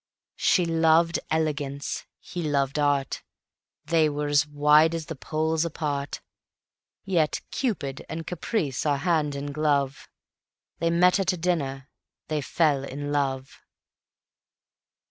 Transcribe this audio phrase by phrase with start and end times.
[0.39, 3.21] She loved elegance, he loved art;
[3.85, 6.21] They were as wide as the poles apart:
[7.05, 10.09] Yet Cupid and Caprice are hand and glove
[10.79, 11.87] They met at a dinner,
[12.29, 13.61] they fell in love.